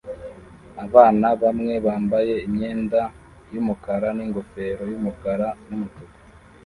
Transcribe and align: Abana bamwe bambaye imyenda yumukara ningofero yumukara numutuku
Abana 0.85 1.27
bamwe 1.41 1.73
bambaye 1.85 2.35
imyenda 2.47 3.01
yumukara 3.53 4.07
ningofero 4.17 4.83
yumukara 4.91 5.47
numutuku 5.67 6.17